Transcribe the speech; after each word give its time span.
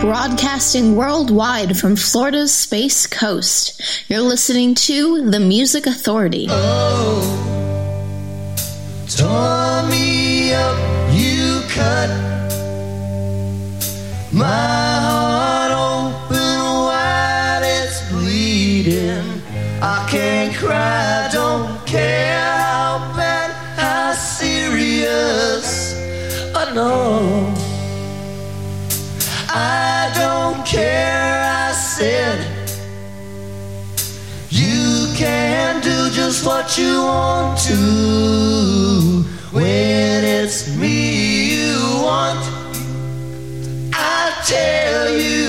Broadcasting 0.00 0.96
worldwide 0.96 1.76
from 1.76 1.94
Florida's 1.94 2.54
Space 2.54 3.06
Coast, 3.06 3.80
you're 4.08 4.22
listening 4.22 4.74
to 4.76 5.30
The 5.30 5.38
Music 5.38 5.86
Authority. 5.86 6.46
Oh, 6.48 7.20
tore 9.06 9.88
me 9.90 10.54
up, 10.54 10.78
you 11.12 11.60
cut 11.68 12.08
my 14.32 14.46
heart 14.46 15.72
open 15.72 16.40
it's 17.62 18.10
bleeding. 18.10 19.42
I 19.82 20.06
can't 20.10 20.54
cry, 20.56 21.28
don't 21.30 21.86
care 21.86 22.40
how 22.40 23.12
bad, 23.14 23.50
how 23.78 24.14
serious. 24.14 25.94
Oh 26.54 26.72
no. 26.74 27.39
Just 36.40 36.46
what 36.46 36.78
you 36.78 37.02
want 37.02 37.58
to. 37.58 39.24
When 39.52 40.24
it's 40.24 40.74
me 40.76 41.54
you 41.54 41.76
want, 42.02 42.38
I 43.92 44.32
tell 44.46 45.10
you, 45.18 45.39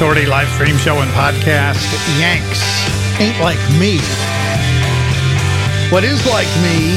Authority 0.00 0.24
live 0.24 0.48
stream 0.48 0.78
show 0.78 0.96
and 0.96 1.10
podcast, 1.10 1.76
Yanks 2.18 2.64
Ain't 3.20 3.38
Like 3.44 3.60
Me. 3.76 4.00
What 5.92 6.04
is 6.04 6.24
like 6.24 6.48
me 6.64 6.96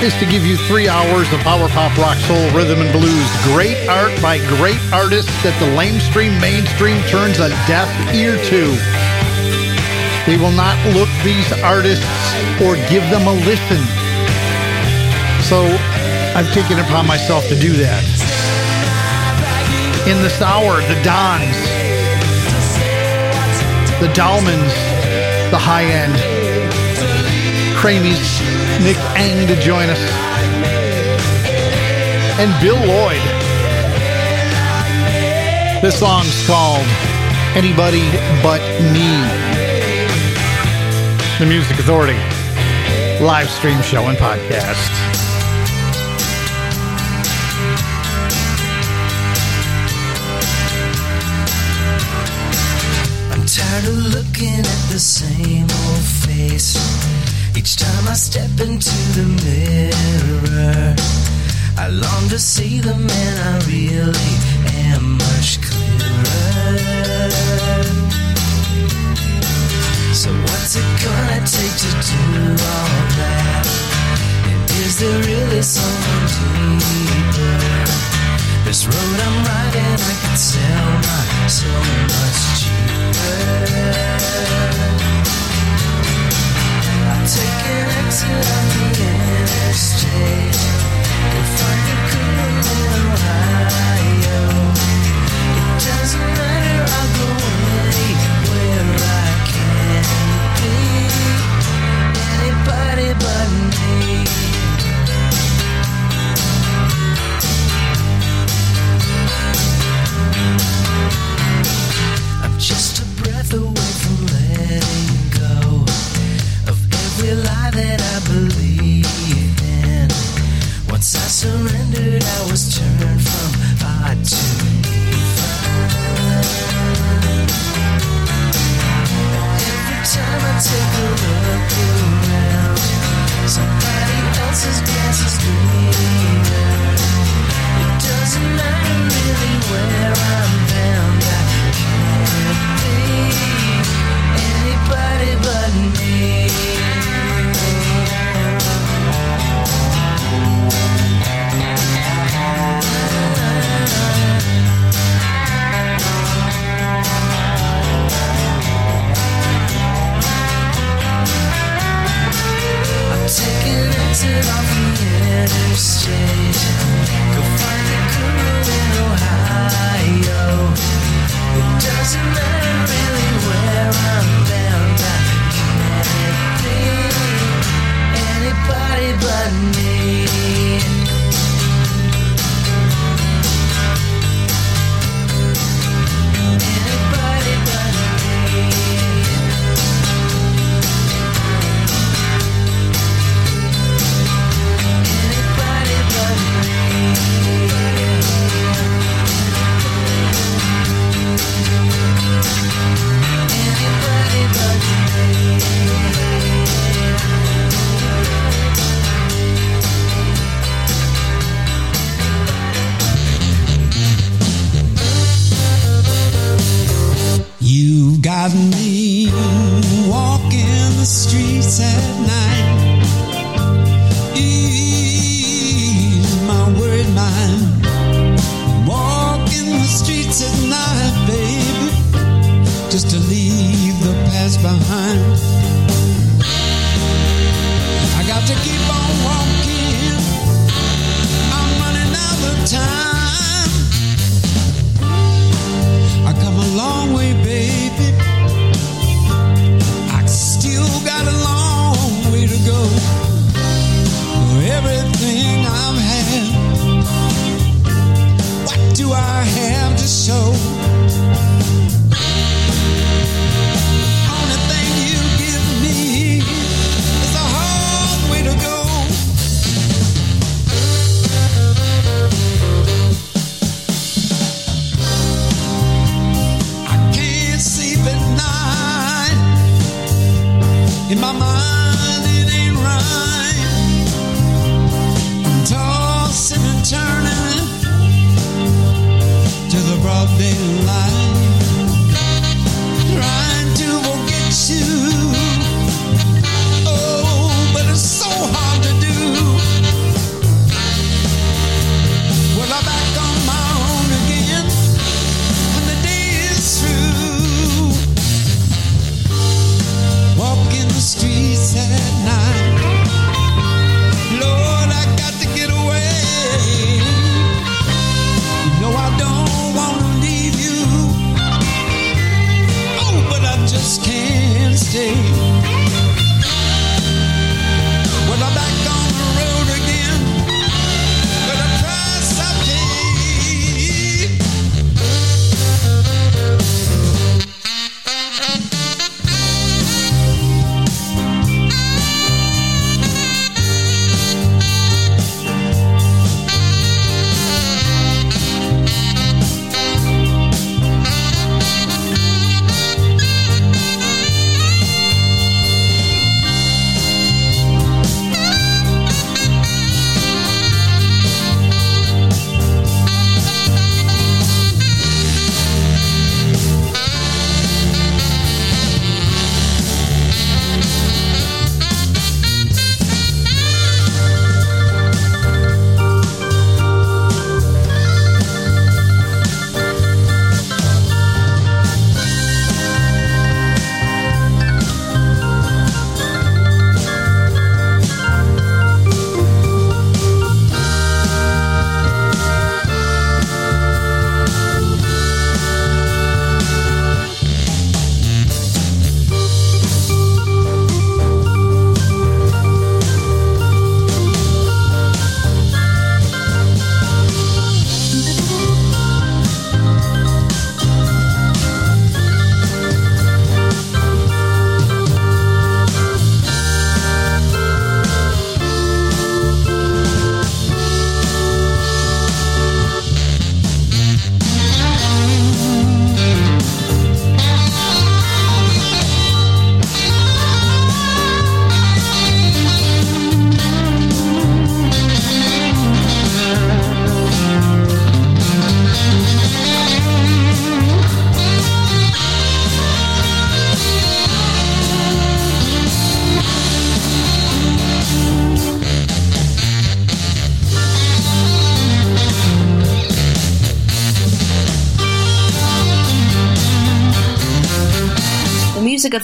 is 0.00 0.16
to 0.16 0.24
give 0.24 0.46
you 0.46 0.56
three 0.56 0.88
hours 0.88 1.30
of 1.34 1.40
power 1.40 1.68
pop, 1.68 1.94
rock, 1.98 2.16
soul, 2.24 2.40
rhythm, 2.56 2.80
and 2.80 2.90
blues. 2.96 3.28
Great 3.52 3.76
art 3.90 4.16
by 4.22 4.38
great 4.56 4.80
artists 4.90 5.30
that 5.44 5.52
the 5.60 5.68
lamestream 5.76 6.40
mainstream 6.40 6.96
turns 7.12 7.40
a 7.44 7.50
deaf 7.68 7.92
ear 8.16 8.40
to. 8.48 8.72
They 10.24 10.40
will 10.40 10.56
not 10.56 10.80
look 10.96 11.12
these 11.20 11.52
artists 11.60 12.08
or 12.64 12.80
give 12.88 13.04
them 13.12 13.28
a 13.28 13.36
listen. 13.44 13.84
So 15.44 15.68
I've 16.32 16.48
taken 16.56 16.78
it 16.78 16.88
upon 16.88 17.06
myself 17.06 17.44
to 17.52 17.54
do 17.60 17.76
that. 17.84 18.00
In 20.08 20.22
this 20.24 20.40
hour, 20.40 20.80
the 20.88 20.96
Dons, 21.04 21.79
the 24.00 24.08
Dalmans, 24.14 24.72
the 25.50 25.58
high 25.58 25.84
end, 25.84 26.14
Kramies, 27.76 28.40
Nick 28.82 28.96
Eng 29.14 29.46
to 29.46 29.60
join 29.60 29.90
us, 29.90 30.00
and 32.40 32.50
Bill 32.62 32.76
Lloyd. 32.76 33.20
This 35.82 35.98
song's 35.98 36.46
called 36.46 36.86
Anybody 37.54 38.08
But 38.42 38.62
Me. 38.90 39.20
The 41.38 41.44
Music 41.46 41.78
Authority 41.78 42.16
live 43.22 43.50
stream 43.50 43.82
show 43.82 44.06
and 44.06 44.16
podcast. 44.16 45.09
Looking 53.92 54.60
at 54.60 54.82
the 54.90 54.98
same 54.98 55.66
old 55.86 56.04
face. 56.26 56.76
Each 57.56 57.76
time 57.76 58.08
I 58.08 58.14
step 58.14 58.50
into 58.60 58.96
the 59.16 59.26
mirror, 59.44 60.94
I 61.76 61.88
long 61.88 62.28
to 62.28 62.38
see 62.38 62.80
the 62.80 62.94
man 62.94 63.34
I 63.50 63.58
really 63.66 64.32
am 64.88 65.18
much 65.18 65.60
clearer. 65.62 67.30
So, 70.14 70.30
what's 70.30 70.76
it 70.76 70.88
gonna 71.04 71.40
take 71.56 71.76
to 71.84 71.90
do 72.10 72.22
all 72.74 72.92
that? 73.18 73.66
And 74.50 74.70
is 74.84 74.98
there 75.00 75.20
really 75.30 75.62
someone 75.62 76.26
deeper? 76.78 78.10
This 78.64 78.86
road 78.86 79.20
I'm 79.26 79.36
riding, 79.50 79.98
I 79.98 80.14
could 80.22 80.38
sell 80.38 80.90
my 81.08 81.46
soul 81.48 81.86
much 82.12 82.60
cheaper. 82.60 82.69
I 83.32 84.89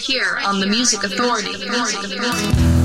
Here 0.00 0.40
on 0.44 0.60
the 0.60 0.66
Music 0.66 1.04
Authority. 1.04 2.79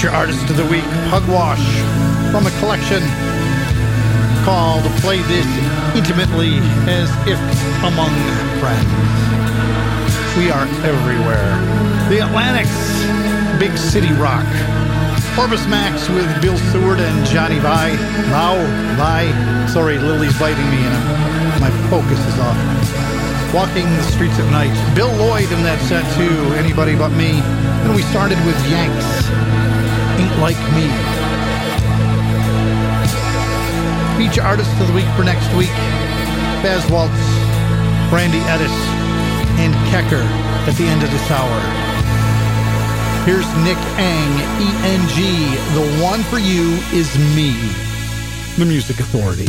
Feature 0.00 0.16
artist 0.16 0.48
of 0.48 0.56
the 0.56 0.64
week, 0.64 0.88
Pugwash, 1.12 1.60
from 2.32 2.46
a 2.46 2.50
collection 2.58 3.02
called 4.48 4.80
Play 5.04 5.20
This 5.28 5.44
Intimately 5.94 6.56
as 6.88 7.12
If 7.28 7.36
Among 7.84 8.08
Friends. 8.64 8.88
We 10.40 10.48
are 10.48 10.64
everywhere. 10.88 11.52
The 12.08 12.24
Atlantics, 12.24 12.72
Big 13.60 13.76
City 13.76 14.10
Rock. 14.14 14.48
Orbis 15.36 15.66
Max 15.66 16.08
with 16.08 16.24
Bill 16.40 16.56
Seward 16.72 16.98
and 16.98 17.26
Jonny 17.26 17.58
Vi. 17.58 17.90
Wow, 18.32 18.56
Vi. 18.96 19.66
Sorry, 19.68 19.98
Lily's 19.98 20.32
biting 20.38 20.64
me 20.70 20.80
and 20.80 21.60
My 21.60 21.68
focus 21.90 22.18
is 22.24 22.38
off. 22.38 22.56
Walking 23.52 23.84
the 23.84 24.02
Streets 24.04 24.38
at 24.38 24.50
Night. 24.50 24.72
Bill 24.94 25.12
Lloyd 25.16 25.52
in 25.52 25.62
that 25.64 25.78
set 25.82 26.08
too. 26.16 26.54
Anybody 26.54 26.96
but 26.96 27.10
me. 27.10 27.42
And 27.84 27.94
we 27.94 28.00
started 28.00 28.38
with 28.46 28.56
Yanks. 28.70 29.49
Ain't 30.20 30.38
Like 30.38 30.60
Me. 30.76 30.84
Feature 34.18 34.42
artist 34.42 34.70
of 34.78 34.86
the 34.88 34.92
week 34.92 35.08
for 35.16 35.24
next 35.24 35.48
week. 35.56 35.72
Baz 36.60 36.84
Waltz, 36.90 37.16
Brandy 38.10 38.40
Edis, 38.52 38.76
and 39.56 39.72
Kecker 39.88 40.22
at 40.68 40.74
the 40.76 40.84
end 40.84 41.02
of 41.02 41.10
this 41.10 41.30
hour. 41.30 41.60
Here's 43.24 43.48
Nick 43.64 43.80
Eng, 43.96 44.32
E-N-G. 44.60 45.56
The 45.72 46.02
one 46.04 46.22
for 46.24 46.38
you 46.38 46.76
is 46.92 47.16
me, 47.34 47.56
the 48.58 48.66
Music 48.66 49.00
Authority. 49.00 49.48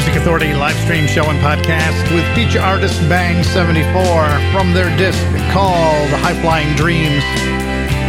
Music 0.00 0.16
Authority 0.16 0.54
live 0.54 0.76
stream 0.76 1.06
show 1.06 1.28
and 1.28 1.38
podcast 1.40 2.00
with 2.14 2.24
feature 2.34 2.58
artist 2.58 2.98
Bang 3.06 3.44
74 3.44 3.84
from 4.50 4.72
their 4.72 4.88
disc 4.96 5.20
called 5.52 6.08
High 6.24 6.40
Flying 6.40 6.74
Dreams. 6.74 7.22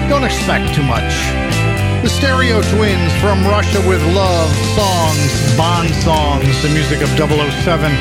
Don't 0.07 0.23
expect 0.23 0.73
too 0.73 0.83
much. 0.83 1.11
The 2.01 2.07
Stereo 2.07 2.61
Twins 2.71 3.11
from 3.19 3.43
Russia 3.43 3.83
with 3.89 4.01
Love 4.15 4.55
Songs, 4.71 5.57
Bond 5.57 5.93
Songs, 5.95 6.63
the 6.63 6.69
music 6.69 7.01
of 7.01 7.09
007 7.19 7.91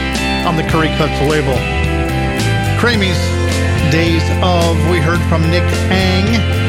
on 0.46 0.54
the 0.54 0.62
Curry 0.70 0.94
Cuts 0.94 1.20
label. 1.28 1.58
Kramies, 2.78 3.18
Days 3.90 4.22
of, 4.38 4.78
we 4.88 5.00
heard 5.00 5.20
from 5.28 5.42
Nick 5.50 5.66
Eng. 5.90 6.59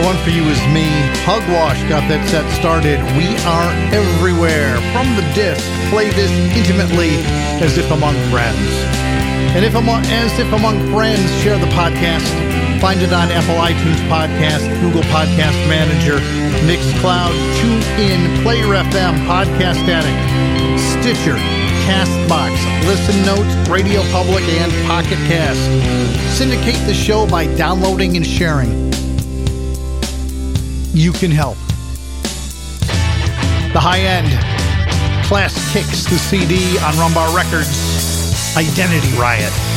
The 0.00 0.06
one 0.06 0.16
for 0.24 0.32
you 0.32 0.48
is 0.48 0.56
me. 0.72 0.88
Pugwash 1.28 1.76
got 1.84 2.00
that 2.08 2.24
set 2.32 2.48
started. 2.56 2.96
We 3.20 3.36
are 3.44 3.68
everywhere. 3.92 4.80
From 4.96 5.12
the 5.12 5.20
disc, 5.36 5.60
play 5.92 6.08
this 6.16 6.32
intimately 6.56 7.20
as 7.60 7.76
if 7.76 7.84
among 7.92 8.16
friends. 8.32 8.64
And 9.52 9.60
if 9.60 9.76
among, 9.76 10.00
as 10.08 10.32
if 10.40 10.48
among 10.56 10.80
friends, 10.88 11.28
share 11.44 11.60
the 11.60 11.68
podcast. 11.76 12.24
Find 12.80 13.04
it 13.04 13.12
on 13.12 13.28
Apple 13.28 13.60
iTunes 13.60 14.00
Podcast, 14.08 14.64
Google 14.80 15.04
Podcast 15.12 15.60
Manager, 15.68 16.16
Mixcloud, 16.64 17.36
TuneIn, 17.60 18.40
Player 18.40 18.72
FM, 18.80 19.20
Podcast 19.28 19.84
Addict, 19.84 20.16
Stitcher, 20.80 21.36
Castbox, 21.84 22.56
Listen 22.88 23.20
Notes, 23.28 23.52
Radio 23.68 24.00
Public, 24.16 24.48
and 24.64 24.72
Pocket 24.88 25.20
Cast. 25.28 25.60
Syndicate 26.32 26.80
the 26.88 26.96
show 26.96 27.28
by 27.28 27.44
downloading 27.60 28.16
and 28.16 28.24
sharing 28.24 28.79
you 30.92 31.12
can 31.12 31.30
help. 31.30 31.56
The 33.72 33.80
high 33.80 34.00
end, 34.00 34.28
Class 35.26 35.54
Kicks, 35.72 36.04
the 36.04 36.18
CD 36.18 36.76
on 36.78 36.94
Rumbar 36.94 37.34
Records, 37.36 38.56
Identity 38.56 39.16
Riot. 39.16 39.69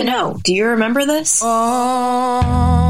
to 0.00 0.06
know. 0.06 0.40
Do 0.42 0.54
you 0.54 0.66
remember 0.66 1.04
this? 1.04 1.40
Oh. 1.42 2.89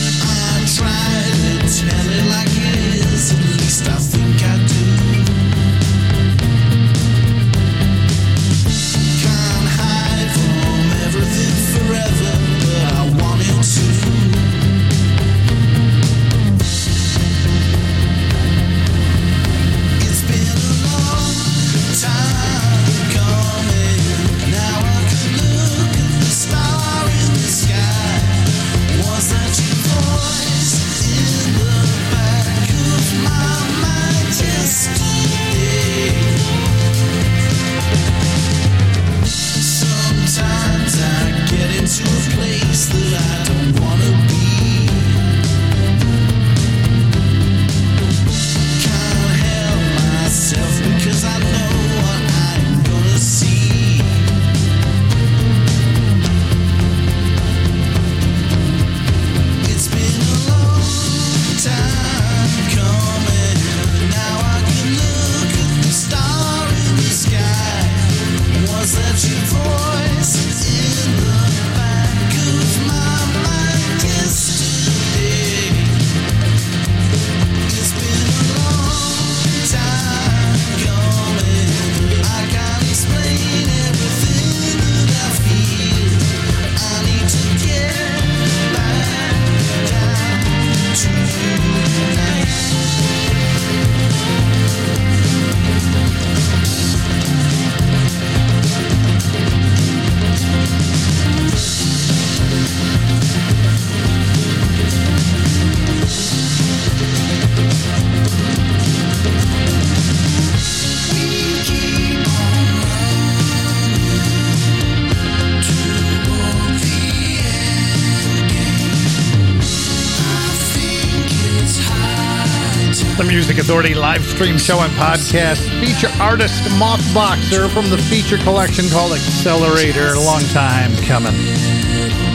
Authority 123.71 123.95
live 123.95 124.25
stream 124.25 124.57
show 124.57 124.81
and 124.81 124.91
podcast. 124.99 125.63
Feature 125.79 126.11
artist 126.21 126.61
Mothboxer 126.75 127.71
from 127.71 127.89
the 127.89 127.97
feature 127.97 128.37
collection 128.43 128.89
called 128.89 129.13
Accelerator. 129.13 130.13
Long 130.17 130.41
time 130.51 130.91
coming. 131.07 131.31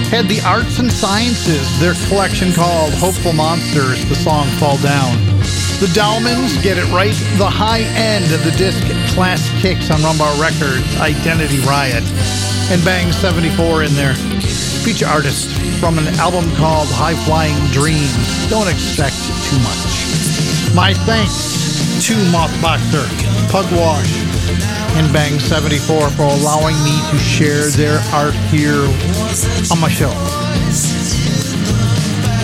Had 0.09 0.29
the 0.29 0.41
Arts 0.47 0.79
and 0.79 0.91
Sciences, 0.91 1.69
their 1.79 1.93
collection 2.09 2.55
called 2.55 2.95
Hopeful 2.95 3.35
Monsters, 3.35 4.03
the 4.09 4.15
song 4.15 4.49
Fall 4.57 4.79
Down. 4.79 5.13
The 5.77 5.93
Dahlmans 5.93 6.57
get 6.63 6.79
it 6.79 6.89
right. 6.89 7.13
The 7.37 7.51
high 7.53 7.85
end 7.85 8.33
of 8.33 8.43
the 8.43 8.53
disc 8.53 8.81
Class 9.13 9.45
Kicks 9.61 9.91
on 9.91 10.01
Rumbar 10.01 10.41
Records, 10.41 10.89
Identity 10.97 11.61
Riot. 11.69 12.03
And 12.73 12.83
Bang 12.83 13.13
74 13.13 13.83
in 13.83 13.93
there. 13.93 14.15
Feature 14.89 15.07
artist 15.07 15.53
from 15.81 15.99
an 15.99 16.09
album 16.17 16.49
called 16.57 16.89
High 16.89 17.17
Flying 17.27 17.61
Dreams. 17.73 18.49
Don't 18.49 18.69
expect. 18.69 19.36
My 20.77 20.93
thanks 20.93 22.05
to 22.07 22.13
Mothboxer, 22.29 23.09
Pugwash, 23.49 24.13
and 24.99 25.11
Bang 25.11 25.41
74 25.41 26.11
for 26.11 26.23
allowing 26.25 26.77
me 26.85 27.01
to 27.11 27.17
share 27.17 27.71
their 27.71 27.99
art 28.13 28.35
here 28.53 28.85
on 29.73 29.81
my 29.81 29.89
show. 29.89 30.13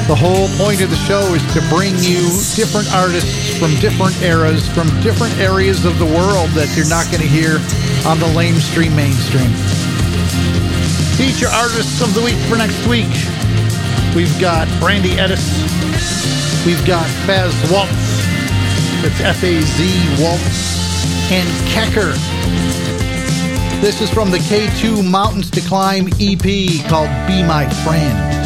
The 0.08 0.16
whole 0.16 0.48
point 0.56 0.80
of 0.80 0.88
the 0.88 0.96
show 1.04 1.20
is 1.34 1.44
to 1.52 1.60
bring 1.68 1.92
you 1.98 2.24
different 2.56 2.88
artists 2.94 3.58
from 3.58 3.74
different 3.80 4.16
eras, 4.22 4.66
from 4.72 4.88
different 5.02 5.36
areas 5.36 5.84
of 5.84 5.98
the 5.98 6.06
world 6.06 6.48
that 6.56 6.72
you're 6.74 6.88
not 6.88 7.04
going 7.12 7.20
to 7.20 7.28
hear 7.28 7.60
on 8.08 8.18
the 8.18 8.32
lamestream 8.32 8.96
mainstream. 8.96 9.52
Feature 11.20 11.52
artists 11.52 12.00
of 12.00 12.14
the 12.14 12.22
week 12.22 12.40
for 12.48 12.56
next 12.56 12.80
week. 12.86 13.12
We've 14.16 14.40
got 14.40 14.72
Brandy 14.80 15.20
Edis. 15.20 15.44
We've 16.64 16.84
got 16.86 17.06
Faz 17.28 17.52
Waltz. 17.70 18.11
It's 19.04 19.20
F-A-Z 19.20 20.22
Waltz. 20.22 21.32
And 21.32 21.48
Kekker. 21.70 22.12
This 23.80 24.00
is 24.00 24.08
from 24.08 24.30
the 24.30 24.38
K2 24.38 25.04
Mountains 25.10 25.50
to 25.50 25.60
Climb 25.62 26.06
EP 26.20 26.88
called 26.88 27.10
Be 27.26 27.42
My 27.42 27.68
Friend. 27.82 28.41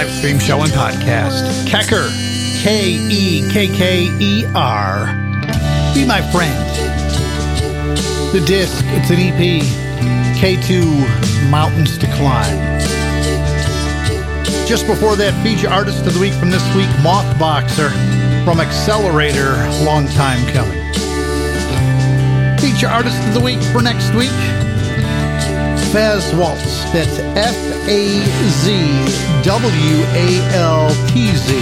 Live 0.00 0.12
stream 0.12 0.38
show 0.38 0.62
and 0.62 0.72
podcast. 0.72 1.66
Kekker. 1.66 2.08
K 2.62 2.94
E 3.10 3.46
K 3.50 3.66
K 3.66 4.08
E 4.18 4.46
R. 4.54 5.12
Be 5.92 6.06
my 6.06 6.22
friend. 6.32 6.56
The 8.32 8.42
disc, 8.46 8.82
it's 8.86 9.10
an 9.10 9.18
EP. 9.18 9.60
K2 10.38 11.50
Mountains 11.50 11.98
to 11.98 12.06
Climb. 12.14 12.80
Just 14.66 14.86
before 14.86 15.16
that, 15.16 15.38
feature 15.44 15.68
artist 15.68 16.06
of 16.06 16.14
the 16.14 16.20
week 16.20 16.32
from 16.32 16.48
this 16.48 16.64
week, 16.74 16.88
Mothboxer 17.04 17.90
from 18.46 18.58
Accelerator, 18.58 19.52
long 19.84 20.06
time 20.16 20.40
coming. 20.54 20.80
Feature 22.58 22.88
artist 22.88 23.22
of 23.28 23.34
the 23.34 23.40
week 23.40 23.60
for 23.64 23.82
next 23.82 24.14
week, 24.14 24.32
Faz 25.92 26.32
Waltz. 26.38 26.84
That's 26.92 27.18
F 27.34 27.56
A 27.88 28.22
Z 28.62 29.42
W 29.42 30.04
A 30.14 30.40
L 30.54 30.88
T 31.08 31.34
Z. 31.34 31.60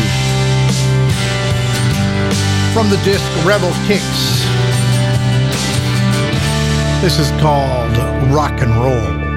From 2.74 2.90
the 2.90 3.00
disc 3.04 3.24
Rebel 3.46 3.72
Kicks. 3.86 4.44
This 7.00 7.18
is 7.18 7.30
called 7.40 7.96
Rock 8.30 8.60
and 8.60 8.74
Roll. 8.74 9.27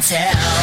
Tell. 0.00 0.59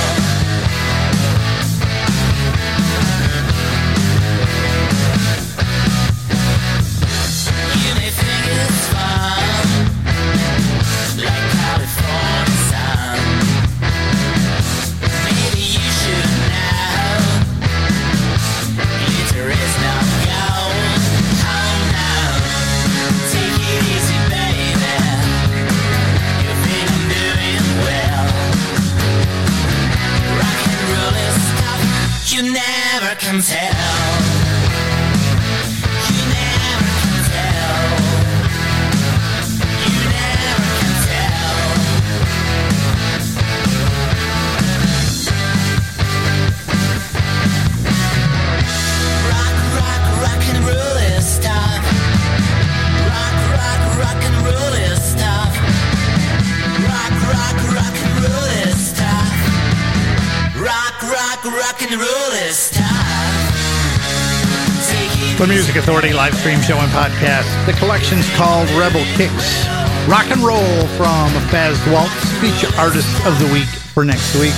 Authority 65.78 66.12
live 66.12 66.34
stream 66.34 66.60
show 66.62 66.76
and 66.82 66.90
podcast. 66.90 67.46
The 67.70 67.74
collection's 67.74 68.26
called 68.34 68.68
Rebel 68.74 69.06
Kicks. 69.14 69.62
Rock 70.10 70.26
and 70.34 70.42
roll 70.42 70.74
from 70.98 71.30
Faz 71.54 71.78
Waltz, 71.94 72.18
feature 72.42 72.74
artist 72.82 73.06
of 73.30 73.38
the 73.38 73.46
week 73.54 73.70
for 73.94 74.04
next 74.04 74.34
week. 74.42 74.58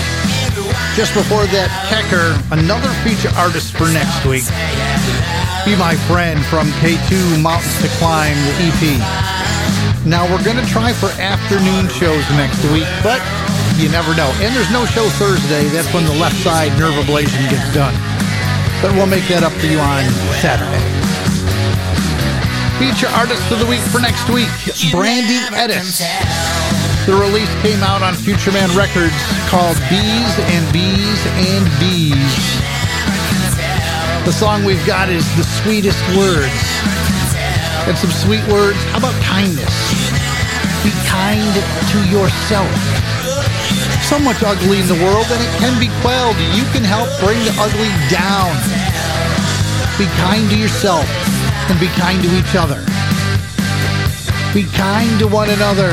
Just 0.95 1.11
before 1.11 1.43
that, 1.51 1.67
Kekker, 1.91 2.39
another 2.55 2.87
feature 3.03 3.27
artist 3.35 3.75
for 3.75 3.91
next 3.91 4.23
week. 4.23 4.47
Be 5.67 5.75
My 5.75 5.99
Friend 6.07 6.39
from 6.47 6.71
K2 6.79 7.43
Mountains 7.43 7.75
to 7.83 7.91
Climb, 7.99 8.39
EP. 8.63 8.83
Now, 10.07 10.23
we're 10.31 10.43
going 10.47 10.61
to 10.61 10.69
try 10.71 10.95
for 10.95 11.11
afternoon 11.19 11.91
shows 11.99 12.23
next 12.39 12.63
week, 12.71 12.87
but 13.03 13.19
you 13.75 13.91
never 13.91 14.15
know. 14.15 14.31
And 14.39 14.55
there's 14.55 14.71
no 14.71 14.87
show 14.87 15.03
Thursday. 15.19 15.67
That's 15.75 15.91
when 15.91 16.07
the 16.07 16.15
left 16.15 16.39
side 16.47 16.71
nerve 16.79 16.95
ablation 16.95 17.43
gets 17.51 17.67
done. 17.75 17.93
But 18.79 18.95
we'll 18.95 19.11
make 19.11 19.27
that 19.27 19.43
up 19.43 19.51
for 19.59 19.67
you 19.67 19.83
on 19.83 20.07
Saturday. 20.39 21.08
Feature 22.79 23.11
artist 23.11 23.43
of 23.51 23.59
the 23.59 23.65
week 23.67 23.83
for 23.91 23.99
next 23.99 24.29
week, 24.31 24.47
Brandy 24.95 25.43
Edis. 25.51 25.99
The 27.05 27.11
release 27.11 27.51
came 27.59 27.83
out 27.83 28.01
on 28.01 28.15
Future 28.15 28.53
Man 28.55 28.71
Records 28.71 29.19
called 29.51 29.75
Bees 29.91 30.31
and 30.55 30.63
Bees 30.71 31.19
and 31.43 31.67
Bees. 31.75 32.39
The 34.23 34.31
song 34.31 34.63
we've 34.63 34.79
got 34.87 35.09
is 35.09 35.27
The 35.35 35.43
Sweetest 35.43 35.99
Words. 36.15 36.55
And 37.83 37.97
some 37.99 38.15
sweet 38.15 38.47
words. 38.47 38.79
How 38.95 39.03
about 39.03 39.19
kindness? 39.27 39.75
Be 40.79 40.95
kind 41.03 41.51
to 41.91 41.99
yourself. 42.07 42.71
So 44.07 44.23
much 44.23 44.39
ugly 44.39 44.79
in 44.79 44.87
the 44.87 45.03
world 45.03 45.27
and 45.27 45.41
it 45.43 45.51
can 45.59 45.75
be 45.83 45.91
quelled. 45.99 46.39
You 46.55 46.63
can 46.71 46.87
help 46.87 47.11
bring 47.19 47.43
the 47.43 47.51
ugly 47.59 47.91
down. 48.07 48.55
Be 49.99 50.07
kind 50.23 50.49
to 50.49 50.57
yourself 50.57 51.28
and 51.69 51.79
be 51.79 51.87
kind 51.87 52.21
to 52.23 52.29
each 52.37 52.55
other. 52.55 52.83
Be 54.53 54.63
kind 54.75 55.19
to 55.19 55.27
one 55.27 55.49
another 55.49 55.91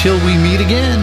till 0.00 0.16
we 0.24 0.36
meet 0.38 0.60
again. 0.60 1.00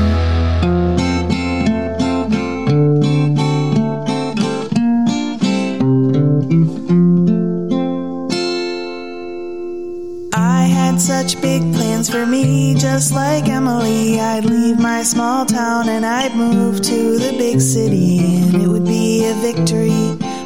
I 10.33 10.61
had 10.63 11.01
such 11.01 11.41
big 11.41 11.61
plans 11.73 12.09
for 12.09 12.25
me, 12.25 12.75
just 12.75 13.11
like 13.13 13.49
Emily. 13.49 14.19
I'd 14.19 14.45
leave 14.45 14.79
my 14.79 15.03
small 15.03 15.45
town 15.45 15.89
and 15.89 16.05
I'd 16.05 16.35
move 16.35 16.81
to 16.83 17.19
the 17.19 17.35
big 17.37 17.59
city, 17.59 18.16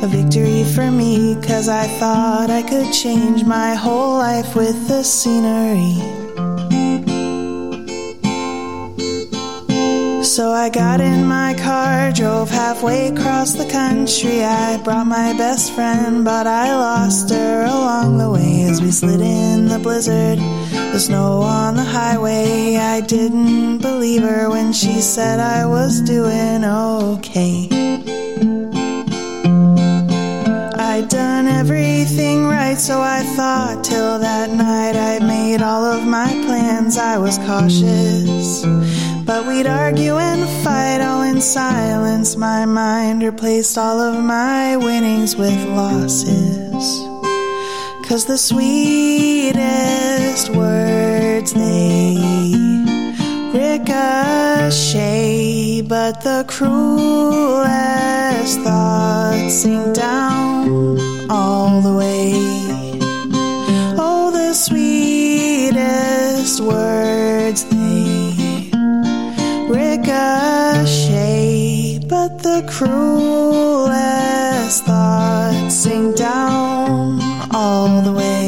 a 0.04 0.08
victory 0.08 0.64
for 0.64 0.90
me, 0.90 1.36
cause 1.42 1.70
I 1.70 1.86
thought 2.00 2.50
I 2.50 2.64
could 2.64 2.92
change 2.92 3.44
my 3.44 3.76
whole 3.76 4.18
life 4.18 4.56
with 4.56 4.88
the 4.88 5.04
scenery. 5.04 5.96
So 10.24 10.52
I 10.52 10.70
got 10.70 11.02
in 11.02 11.26
my 11.26 11.54
car, 11.56 12.12
drove 12.14 12.50
halfway 12.50 13.10
across 13.10 13.54
the 13.54 13.70
country. 13.70 14.44
I 14.44 14.78
brought 14.84 15.06
my 15.06 15.34
best 15.38 15.74
friend, 15.74 16.24
but 16.24 16.48
I 16.48 16.74
lost 16.74 17.30
her 17.32 17.66
along 17.66 18.18
the 18.18 18.32
way 18.32 18.64
as 18.64 18.82
we 18.82 18.92
slid 18.92 19.22
in 19.22 19.68
the 19.68 19.78
blizzard. 19.78 20.40
The 20.94 21.00
snow 21.00 21.42
on 21.42 21.76
the 21.76 21.84
highway. 21.84 22.78
I 22.78 23.02
didn't 23.02 23.80
believe 23.80 24.24
her 24.24 24.50
when 24.50 24.74
she 24.74 25.02
said 25.02 25.40
I 25.40 25.66
was 25.66 26.02
doing 26.02 26.64
okay. 26.64 27.91
I'd 30.94 31.08
done 31.08 31.48
everything 31.48 32.46
right, 32.46 32.78
so 32.78 33.00
I 33.00 33.24
thought 33.38 33.82
till 33.82 34.20
that 34.20 34.50
night 34.50 34.98
I'd 34.98 35.24
made 35.24 35.62
all 35.62 35.86
of 35.86 36.06
my 36.06 36.28
plans. 36.28 36.98
I 36.98 37.18
was 37.18 37.38
cautious, 37.38 38.66
but 39.26 39.48
we'd 39.48 39.68
argue 39.68 40.18
and 40.18 40.44
fight 40.66 41.00
all 41.00 41.22
in 41.22 41.40
silence. 41.40 42.36
My 42.36 42.66
mind 42.66 43.24
replaced 43.24 43.78
all 43.78 44.02
of 44.02 44.22
my 44.22 44.76
winnings 44.76 45.38
with 45.38 45.64
losses. 45.70 46.84
Cause 48.06 48.26
the 48.26 48.38
sweetest 48.38 49.56
words 50.50 51.54
they 51.54 52.18
ricochet, 53.54 55.41
but 55.82 56.22
the 56.22 56.46
cruelest 56.48 57.70
thoughts 58.62 59.54
sink 59.54 59.96
down 59.96 61.00
all 61.30 61.82
the 61.82 61.94
way. 61.94 62.34
Oh, 63.98 64.32
the 64.32 64.54
sweetest 64.54 65.82
words 66.62 67.64
they 67.66 68.70
ricochet, 69.70 71.20
but 72.08 72.40
the 72.44 72.64
cruelest 72.68 73.96
thoughts 74.86 75.76
sink 75.76 76.16
down 76.16 77.20
all 77.54 78.02
the 78.02 78.12
way. 78.12 78.41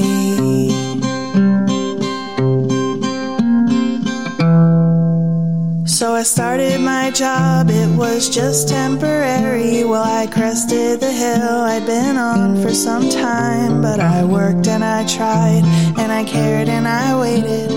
I 6.23 6.25
started 6.25 6.79
my 6.79 7.11
job, 7.11 7.69
it 7.69 7.97
was 7.97 8.29
just 8.29 8.69
temporary. 8.69 9.83
Well, 9.83 10.05
I 10.05 10.25
crested 10.27 11.01
the 11.01 11.11
hill 11.11 11.59
I'd 11.59 11.85
been 11.85 12.15
on 12.15 12.61
for 12.61 12.73
some 12.73 13.09
time. 13.09 13.81
But 13.81 13.99
I 13.99 14.23
worked 14.23 14.69
and 14.69 14.85
I 14.85 15.05
tried, 15.05 15.63
and 15.99 16.13
I 16.13 16.23
cared 16.23 16.69
and 16.69 16.87
I 16.87 17.19
waited. 17.19 17.69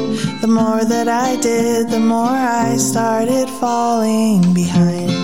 The 0.43 0.47
more 0.47 0.85
that 0.85 1.09
I 1.09 1.35
did, 1.41 1.89
the 1.89 1.99
more 1.99 2.39
I 2.63 2.77
started 2.77 3.49
falling 3.59 4.55
behind. 4.55 5.16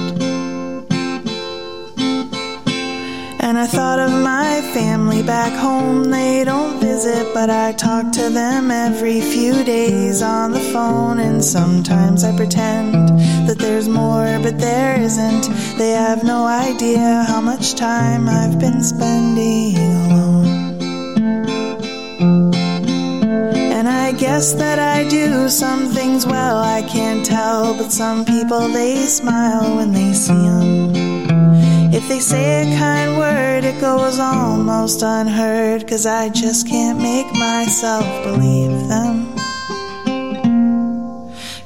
And 3.45 3.59
I 3.59 3.67
thought 3.67 3.99
of 3.99 4.13
my 4.13 4.61
family 4.73 5.25
back 5.25 5.53
home. 5.59 6.05
They 6.05 6.45
don't 6.45 6.79
visit, 6.79 7.35
but 7.35 7.51
I 7.51 7.73
talk 7.73 8.13
to 8.13 8.31
them 8.31 8.71
every 8.71 9.21
few 9.21 9.65
days 9.65 10.23
on 10.23 10.53
the 10.53 10.61
phone. 10.61 11.19
And 11.19 11.45
sometimes 11.45 12.23
I 12.23 12.37
pretend 12.37 12.95
that 13.49 13.59
there's 13.59 13.89
more, 13.89 14.39
but 14.41 14.59
there 14.59 14.97
isn't. 15.01 15.49
They 15.77 15.91
have 15.91 16.23
no 16.23 16.47
idea 16.47 17.25
how 17.27 17.41
much 17.41 17.75
time 17.75 18.29
I've 18.29 18.61
been 18.61 18.81
spending 18.81 19.77
alone. 19.77 20.47
And 23.77 23.89
I 23.89 24.13
guess 24.13 24.53
that 24.53 24.79
I 24.79 25.09
do 25.09 25.49
some 25.49 25.87
things 25.89 26.25
well, 26.25 26.59
I 26.59 26.83
can't 26.83 27.27
tell. 27.27 27.77
But 27.77 27.91
some 27.91 28.25
people, 28.25 28.69
they 28.69 29.05
smile 29.07 29.79
when 29.79 29.91
they 29.91 30.13
see 30.13 30.33
them. 30.33 31.22
If 31.95 32.09
they 32.09 32.21
say 32.21 32.63
a 32.63 32.79
kind 32.79 33.19
word, 33.19 33.65
it 33.65 33.79
goes 33.79 34.19
almost 34.19 35.03
unheard. 35.03 35.87
Cause 35.87 36.07
I 36.07 36.31
just 36.31 36.67
can't 36.67 36.99
make 36.99 37.31
myself 37.35 38.07
believe 38.25 38.89
them. 38.89 39.37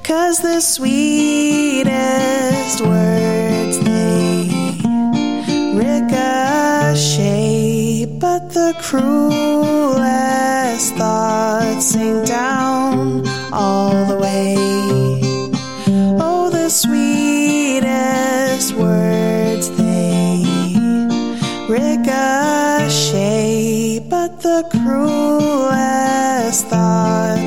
Cause 0.03 0.41
the 0.41 0.61
sweetest 0.61 1.87
words 2.81 3.79
they 3.79 4.51
ricochet, 5.79 7.27
but 8.19 8.51
the 8.51 8.75
cruelest 8.81 10.07
thoughts 10.97 11.87
sink 11.87 12.27
down 12.27 13.25
all 13.53 14.07
the 14.07 14.17
way. 14.19 14.66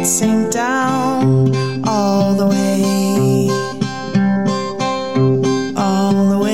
Sink 0.06 0.52
down 0.52 1.54
all 1.88 2.34
the 2.36 2.48
way. 2.48 3.50
All 5.76 6.30
the 6.30 6.40
way. 6.40 6.50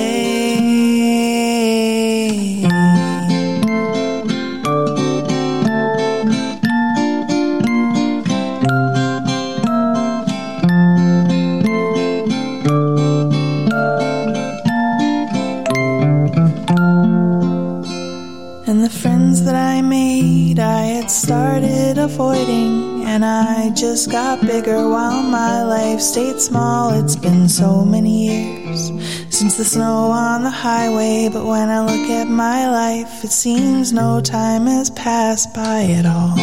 And 18.68 18.84
the 18.84 18.89
friends 18.89 19.43
that 19.46 19.56
I 19.56 19.82
made, 19.82 20.60
I 20.60 20.82
had 20.98 21.12
started 21.12 21.98
avoiding. 21.98 22.84
And 23.16 23.24
I 23.24 23.70
just 23.70 24.11
got 24.11 24.41
bigger 24.41 24.89
while 24.89 25.24
my 25.24 25.63
life 25.63 26.01
stayed 26.01 26.41
small. 26.41 26.91
It's 27.01 27.16
been 27.16 27.47
so 27.47 27.86
many 27.86 28.28
years 28.28 28.88
since 29.30 29.55
the 29.55 29.63
snow 29.63 30.11
on 30.11 30.43
the 30.43 30.49
highway. 30.49 31.30
But 31.32 31.45
when 31.45 31.70
I 31.70 31.80
look 31.80 32.09
at 32.09 32.28
my 32.28 32.70
life, 32.70 33.24
it 33.24 33.32
seems 33.32 33.93
no 33.93 34.20
time 34.20 34.66
has 34.66 34.89
passed 34.89 35.53
by 35.53 35.84
at 35.84 36.05
all. 36.05 36.38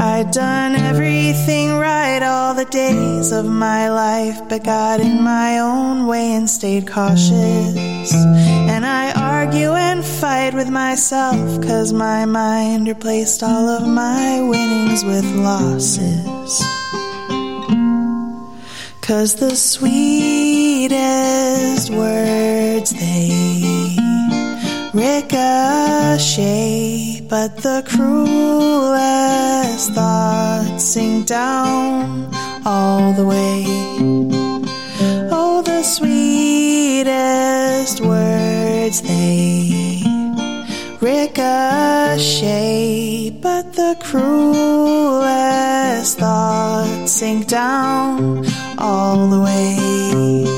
I'd 0.00 0.30
done 0.30 0.76
everything 0.76 1.70
right 1.72 2.22
all 2.22 2.54
the 2.54 2.66
days 2.66 3.32
of 3.32 3.44
my 3.44 3.90
life, 3.90 4.40
but 4.48 4.62
got 4.62 5.00
in 5.00 5.20
my 5.20 5.58
own 5.58 6.06
way 6.06 6.30
and 6.30 6.48
stayed 6.48 6.86
cautious. 6.86 8.14
Argue 9.48 9.72
and 9.72 10.04
fight 10.04 10.52
with 10.52 10.68
myself, 10.68 11.62
cause 11.62 11.90
my 11.90 12.26
mind 12.26 12.86
replaced 12.86 13.42
all 13.42 13.66
of 13.66 13.88
my 13.88 14.42
winnings 14.42 15.02
with 15.04 15.24
losses. 15.36 16.62
Cause 19.00 19.36
the 19.36 19.56
sweetest 19.56 20.98
words 21.88 22.90
they 22.90 23.96
ricochet, 24.92 25.66
but 27.30 27.56
the 27.56 27.82
cruelest 27.88 29.94
thoughts 29.94 30.84
sink 30.84 31.26
down 31.26 32.30
all 32.66 33.14
the 33.14 33.24
way. 33.24 33.64
Oh, 35.32 35.62
the 35.64 35.82
sweetest 35.82 38.02
words 38.02 38.57
they 38.90 40.02
ricochet, 41.00 42.48
but 43.42 43.72
the 43.74 43.94
cruelest 44.02 45.28
thoughts 46.18 47.12
sink 47.12 47.46
down 47.48 48.46
all 48.78 49.28
the 49.28 49.40
way. 49.40 50.57